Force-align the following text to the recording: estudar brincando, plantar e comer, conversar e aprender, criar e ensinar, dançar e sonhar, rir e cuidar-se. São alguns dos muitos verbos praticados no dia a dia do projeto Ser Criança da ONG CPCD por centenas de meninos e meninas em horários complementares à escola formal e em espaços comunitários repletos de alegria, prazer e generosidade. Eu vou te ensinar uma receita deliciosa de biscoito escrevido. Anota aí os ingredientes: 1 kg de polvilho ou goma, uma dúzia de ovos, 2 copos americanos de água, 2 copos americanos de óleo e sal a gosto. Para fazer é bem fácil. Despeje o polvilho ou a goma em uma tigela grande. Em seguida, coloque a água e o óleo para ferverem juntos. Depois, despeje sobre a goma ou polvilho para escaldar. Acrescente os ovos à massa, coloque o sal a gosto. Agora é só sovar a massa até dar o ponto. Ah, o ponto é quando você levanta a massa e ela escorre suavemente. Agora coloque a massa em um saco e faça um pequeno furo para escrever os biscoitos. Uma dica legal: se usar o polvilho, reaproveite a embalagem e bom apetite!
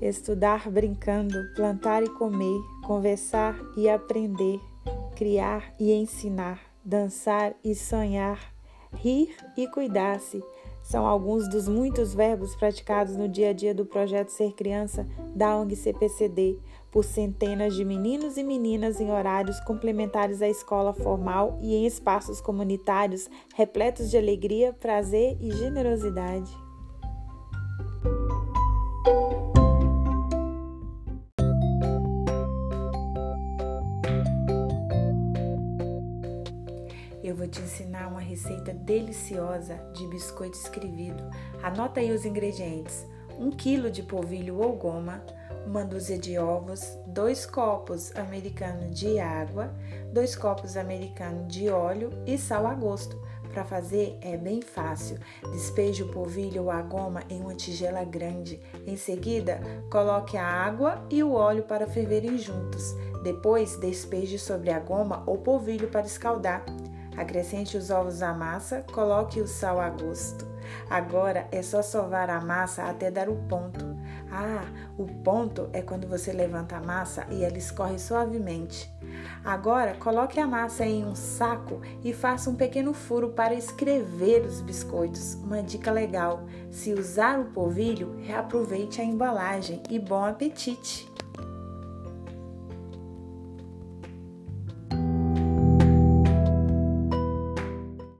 estudar 0.00 0.70
brincando, 0.70 1.34
plantar 1.54 2.02
e 2.02 2.08
comer, 2.08 2.60
conversar 2.84 3.58
e 3.76 3.88
aprender, 3.88 4.60
criar 5.14 5.74
e 5.78 5.92
ensinar, 5.92 6.60
dançar 6.84 7.54
e 7.64 7.74
sonhar, 7.74 8.52
rir 8.92 9.34
e 9.56 9.66
cuidar-se. 9.68 10.42
São 10.82 11.04
alguns 11.04 11.48
dos 11.48 11.66
muitos 11.66 12.14
verbos 12.14 12.54
praticados 12.54 13.16
no 13.16 13.28
dia 13.28 13.50
a 13.50 13.52
dia 13.52 13.74
do 13.74 13.84
projeto 13.84 14.28
Ser 14.28 14.52
Criança 14.52 15.04
da 15.34 15.56
ONG 15.56 15.74
CPCD 15.74 16.60
por 16.92 17.04
centenas 17.04 17.74
de 17.74 17.84
meninos 17.84 18.36
e 18.36 18.44
meninas 18.44 19.00
em 19.00 19.10
horários 19.10 19.58
complementares 19.60 20.40
à 20.40 20.48
escola 20.48 20.94
formal 20.94 21.58
e 21.60 21.74
em 21.74 21.86
espaços 21.86 22.40
comunitários 22.40 23.28
repletos 23.56 24.10
de 24.10 24.16
alegria, 24.16 24.72
prazer 24.72 25.36
e 25.40 25.50
generosidade. 25.50 26.56
Eu 37.26 37.34
vou 37.34 37.48
te 37.48 37.60
ensinar 37.60 38.06
uma 38.06 38.20
receita 38.20 38.72
deliciosa 38.72 39.74
de 39.92 40.06
biscoito 40.06 40.56
escrevido. 40.56 41.24
Anota 41.60 41.98
aí 41.98 42.12
os 42.12 42.24
ingredientes: 42.24 43.04
1 43.36 43.50
kg 43.50 43.90
de 43.90 44.04
polvilho 44.04 44.60
ou 44.60 44.76
goma, 44.76 45.24
uma 45.66 45.84
dúzia 45.84 46.16
de 46.16 46.38
ovos, 46.38 46.96
2 47.08 47.44
copos 47.46 48.14
americanos 48.14 48.96
de 48.96 49.18
água, 49.18 49.74
2 50.12 50.36
copos 50.36 50.76
americanos 50.76 51.52
de 51.52 51.68
óleo 51.68 52.10
e 52.24 52.38
sal 52.38 52.64
a 52.64 52.74
gosto. 52.74 53.20
Para 53.52 53.64
fazer 53.64 54.16
é 54.20 54.36
bem 54.36 54.62
fácil. 54.62 55.18
Despeje 55.50 56.04
o 56.04 56.12
polvilho 56.12 56.62
ou 56.62 56.70
a 56.70 56.80
goma 56.80 57.24
em 57.28 57.40
uma 57.40 57.56
tigela 57.56 58.04
grande. 58.04 58.60
Em 58.86 58.96
seguida, 58.96 59.60
coloque 59.90 60.36
a 60.36 60.46
água 60.46 61.04
e 61.10 61.24
o 61.24 61.32
óleo 61.32 61.64
para 61.64 61.88
ferverem 61.88 62.38
juntos. 62.38 62.94
Depois, 63.24 63.76
despeje 63.78 64.38
sobre 64.38 64.70
a 64.70 64.78
goma 64.78 65.24
ou 65.26 65.38
polvilho 65.38 65.88
para 65.88 66.06
escaldar. 66.06 66.64
Acrescente 67.16 67.76
os 67.76 67.90
ovos 67.90 68.22
à 68.22 68.32
massa, 68.32 68.84
coloque 68.92 69.40
o 69.40 69.46
sal 69.46 69.80
a 69.80 69.88
gosto. 69.88 70.46
Agora 70.90 71.46
é 71.50 71.62
só 71.62 71.82
sovar 71.82 72.28
a 72.28 72.40
massa 72.40 72.84
até 72.84 73.10
dar 73.10 73.28
o 73.28 73.36
ponto. 73.48 73.96
Ah, 74.30 74.64
o 74.98 75.06
ponto 75.06 75.68
é 75.72 75.80
quando 75.80 76.06
você 76.06 76.32
levanta 76.32 76.76
a 76.76 76.80
massa 76.80 77.26
e 77.30 77.44
ela 77.44 77.56
escorre 77.56 77.98
suavemente. 77.98 78.92
Agora 79.44 79.94
coloque 79.94 80.40
a 80.40 80.46
massa 80.46 80.84
em 80.84 81.04
um 81.04 81.14
saco 81.14 81.80
e 82.04 82.12
faça 82.12 82.50
um 82.50 82.54
pequeno 82.54 82.92
furo 82.92 83.30
para 83.30 83.54
escrever 83.54 84.44
os 84.44 84.60
biscoitos. 84.60 85.34
Uma 85.34 85.62
dica 85.62 85.90
legal: 85.90 86.44
se 86.70 86.92
usar 86.92 87.38
o 87.38 87.46
polvilho, 87.46 88.16
reaproveite 88.20 89.00
a 89.00 89.04
embalagem 89.04 89.82
e 89.88 89.98
bom 89.98 90.24
apetite! 90.24 91.15